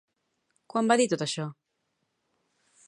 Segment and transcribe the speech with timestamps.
[0.73, 1.47] Quan va dir tot això?